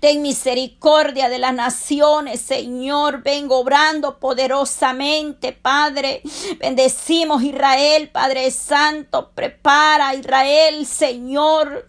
Ten 0.00 0.22
misericordia 0.22 1.28
de 1.28 1.38
las 1.38 1.54
naciones, 1.54 2.40
Señor. 2.40 3.22
Vengo 3.22 3.58
obrando 3.58 4.18
poderosamente, 4.18 5.52
Padre. 5.52 6.22
Bendecimos 6.58 7.42
Israel, 7.42 8.10
Padre 8.10 8.50
Santo. 8.50 9.30
Prepara 9.34 10.14
Israel, 10.14 10.86
Señor. 10.86 11.88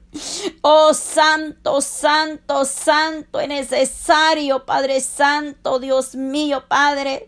Oh 0.61 0.93
Santo, 0.93 1.81
Santo, 1.81 2.65
Santo, 2.65 3.39
es 3.39 3.47
necesario, 3.47 4.65
Padre 4.65 5.01
Santo, 5.01 5.79
Dios 5.79 6.15
mío, 6.15 6.63
Padre. 6.67 7.27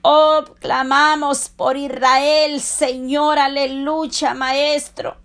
Oh, 0.00 0.42
clamamos 0.58 1.50
por 1.50 1.76
Israel, 1.76 2.60
Señor, 2.60 3.38
aleluya, 3.38 4.32
Maestro. 4.32 5.21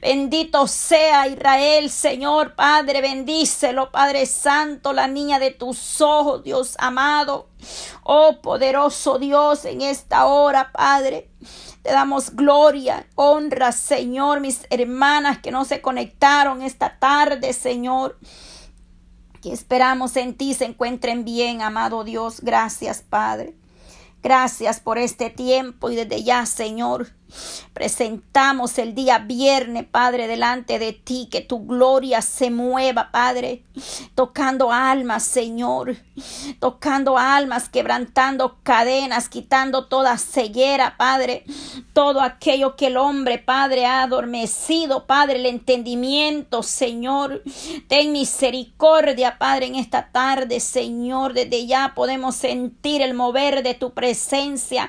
Bendito 0.00 0.66
sea 0.66 1.28
Israel, 1.28 1.90
Señor 1.90 2.54
Padre, 2.54 3.00
bendícelo, 3.00 3.90
Padre 3.90 4.26
Santo, 4.26 4.92
la 4.92 5.06
niña 5.06 5.38
de 5.38 5.50
tus 5.50 6.00
ojos, 6.00 6.42
Dios 6.42 6.74
amado. 6.78 7.48
Oh 8.02 8.40
poderoso 8.42 9.18
Dios, 9.18 9.64
en 9.64 9.82
esta 9.82 10.26
hora, 10.26 10.72
Padre. 10.72 11.30
Te 11.82 11.92
damos 11.92 12.34
gloria, 12.34 13.06
honra, 13.14 13.70
Señor, 13.70 14.40
mis 14.40 14.66
hermanas 14.70 15.38
que 15.38 15.50
no 15.50 15.64
se 15.64 15.80
conectaron 15.82 16.62
esta 16.62 16.98
tarde, 16.98 17.52
Señor. 17.52 18.18
Que 19.42 19.52
esperamos 19.52 20.16
en 20.16 20.34
ti 20.34 20.54
se 20.54 20.64
encuentren 20.64 21.24
bien, 21.24 21.60
amado 21.60 22.02
Dios. 22.02 22.40
Gracias, 22.40 23.02
Padre. 23.02 23.54
Gracias 24.22 24.80
por 24.80 24.96
este 24.96 25.28
tiempo 25.28 25.90
y 25.90 25.96
desde 25.96 26.24
ya, 26.24 26.46
Señor, 26.46 27.08
presentamos 27.72 28.78
el 28.78 28.94
día 28.94 29.18
viernes, 29.18 29.84
Padre, 29.84 30.28
delante 30.28 30.78
de 30.78 30.92
ti, 30.92 31.28
que 31.30 31.40
tu 31.40 31.66
gloria 31.66 32.22
se 32.22 32.50
mueva, 32.50 33.10
Padre, 33.10 33.64
tocando 34.14 34.72
almas, 34.72 35.24
Señor, 35.24 35.96
tocando 36.60 37.18
almas, 37.18 37.68
quebrantando 37.68 38.58
cadenas, 38.62 39.28
quitando 39.28 39.86
toda 39.86 40.16
ceguera, 40.18 40.96
Padre, 40.96 41.44
todo 41.92 42.20
aquello 42.20 42.76
que 42.76 42.86
el 42.86 42.96
hombre, 42.96 43.38
Padre, 43.38 43.86
ha 43.86 44.02
adormecido, 44.02 45.06
Padre, 45.06 45.36
el 45.36 45.46
entendimiento, 45.46 46.62
Señor, 46.62 47.42
ten 47.88 48.12
misericordia, 48.12 49.38
Padre, 49.38 49.66
en 49.66 49.74
esta 49.74 50.10
tarde, 50.12 50.60
Señor, 50.60 51.34
desde 51.34 51.66
ya 51.66 51.92
podemos 51.94 52.36
sentir 52.36 53.02
el 53.02 53.14
mover 53.14 53.62
de 53.62 53.74
tu 53.74 53.92
presencia, 53.92 54.88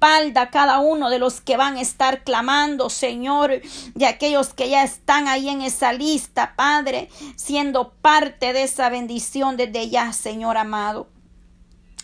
respalda 0.00 0.42
a 0.42 0.50
cada 0.50 0.78
uno 0.80 1.10
de 1.10 1.18
los 1.18 1.42
que 1.42 1.58
van 1.58 1.76
a 1.76 1.82
estar 1.82 2.24
clamando, 2.24 2.88
Señor, 2.88 3.60
de 3.94 4.06
aquellos 4.06 4.54
que 4.54 4.70
ya 4.70 4.82
están 4.82 5.28
ahí 5.28 5.48
en 5.50 5.60
esa 5.60 5.92
lista, 5.92 6.54
Padre, 6.56 7.10
siendo 7.36 7.92
parte 7.92 8.54
de 8.54 8.62
esa 8.62 8.88
bendición 8.88 9.58
desde 9.58 9.90
ya, 9.90 10.12
Señor 10.14 10.56
amado. 10.56 11.08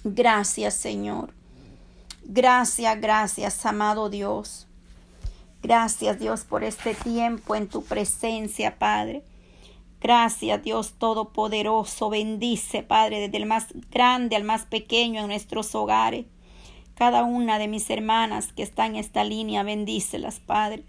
Gracias, 0.05 0.75
Señor. 0.75 1.33
Gracias, 2.23 3.01
gracias, 3.01 3.65
amado 3.65 4.11
Dios. 4.11 4.67
Gracias, 5.63 6.19
Dios, 6.19 6.45
por 6.45 6.65
este 6.65 6.95
tiempo 6.95 7.55
en 7.55 7.67
tu 7.67 7.83
presencia, 7.83 8.79
Padre. 8.79 9.23
Gracias, 10.03 10.63
Dios 10.63 10.93
Todopoderoso. 10.99 12.11
Bendice, 12.11 12.83
Padre, 12.83 13.21
desde 13.21 13.39
el 13.39 13.47
más 13.47 13.69
grande 13.91 14.37
al 14.37 14.45
más 14.45 14.67
pequeño 14.67 15.23
en 15.23 15.29
nuestros 15.29 15.75
hogares. 15.75 16.27
Cada 16.97 17.25
una 17.25 17.59
de 17.59 17.69
mis 17.69 17.91
hermanas 17.91 18.55
que 18.55 18.63
está 18.63 18.87
en 18.87 18.97
esta 18.97 19.23
línea, 19.23 19.63
bendícelas, 19.63 20.41
Padre. 20.41 20.85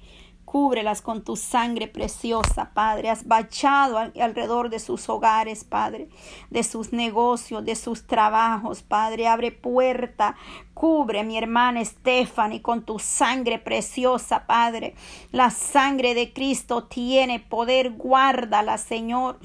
Cúbrelas 0.45 1.01
con 1.01 1.25
tu 1.25 1.35
sangre 1.35 1.89
preciosa, 1.89 2.71
Padre. 2.73 3.09
Has 3.09 3.27
bachado 3.27 3.97
alrededor 3.97 4.69
de 4.69 4.79
sus 4.79 5.09
hogares, 5.09 5.65
Padre, 5.65 6.07
de 6.49 6.63
sus 6.63 6.93
negocios, 6.93 7.65
de 7.65 7.75
sus 7.75 8.07
trabajos, 8.07 8.83
Padre. 8.83 9.27
Abre 9.27 9.51
puerta 9.51 10.37
Cubre 10.77 11.23
mi 11.23 11.39
hermana 11.39 11.83
Stephanie 11.83 12.61
con 12.61 12.83
tu 12.83 12.99
sangre 12.99 13.57
preciosa, 13.57 14.45
Padre. 14.45 14.93
La 15.31 15.49
sangre 15.49 16.13
de 16.13 16.33
Cristo 16.33 16.83
tiene 16.83 17.39
poder. 17.39 17.93
Guárdala, 17.93 18.77
Señor. 18.77 19.39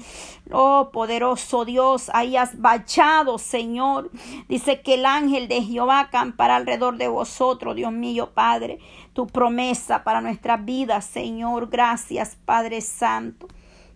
Oh, 0.51 0.91
poderoso 0.93 1.65
Dios, 1.65 2.11
ahí 2.13 2.37
has 2.37 2.61
bachado, 2.61 3.39
Señor. 3.39 4.11
Dice 4.47 4.81
que 4.81 4.93
el 4.93 5.07
ángel 5.07 5.47
de 5.47 5.63
Jehová 5.63 6.01
acampará 6.01 6.57
alrededor 6.57 6.97
de 6.97 7.07
vosotros, 7.07 7.75
Dios 7.75 7.91
mío, 7.91 8.29
Padre. 8.35 8.77
Tu 9.13 9.25
promesa 9.25 10.03
para 10.03 10.21
nuestra 10.21 10.57
vida, 10.57 11.01
Señor. 11.01 11.67
Gracias, 11.67 12.37
Padre 12.45 12.79
Santo. 12.81 13.47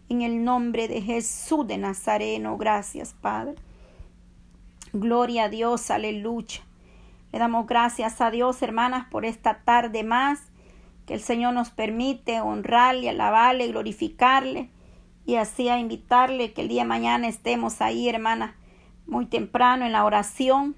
En 0.10 0.24
el 0.24 0.44
nombre 0.44 0.88
de 0.88 1.04
Jesús 1.04 1.68
de 1.68 1.78
Nazareno, 1.78 2.58
gracias, 2.58 3.14
Padre. 3.22 3.54
Gloria 4.92 5.44
a 5.44 5.50
Dios, 5.50 5.92
aleluya. 5.92 6.67
Le 7.32 7.40
damos 7.40 7.68
gracias 7.68 8.22
a 8.22 8.32
Dios, 8.32 8.62
hermanas, 8.62 9.08
por 9.10 9.26
esta 9.26 9.60
tarde 9.64 10.04
más 10.04 10.40
que 11.06 11.14
el 11.14 11.22
Señor 11.22 11.54
nos 11.54 11.70
permite 11.70 12.42
honrarle, 12.42 13.10
alabarle, 13.10 13.68
glorificarle 13.68 14.70
y 15.26 15.36
así 15.36 15.70
a 15.70 15.80
invitarle 15.80 16.54
que 16.54 16.62
el 16.62 16.68
día 16.68 16.84
de 16.84 16.88
mañana 16.88 17.28
estemos 17.28 17.82
ahí, 17.82 18.10
hermanas, 18.10 18.56
muy 19.06 19.26
temprano 19.26 19.86
en 19.86 19.94
la 19.94 20.04
oración, 20.04 20.76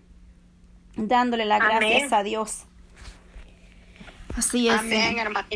dándole 0.95 1.45
las 1.45 1.59
gracias 1.59 2.13
a 2.13 2.23
Dios. 2.23 2.65
Así 4.35 4.67
es. 4.67 4.79
Amén, 4.79 5.17
hermanita. 5.17 5.47